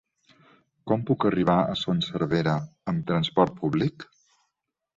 Com 0.91 1.03
puc 1.09 1.25
arribar 1.29 1.57
a 1.65 1.75
Son 1.83 2.01
Servera 2.07 2.57
amb 2.93 3.07
transport 3.13 3.57
públic? 3.63 4.11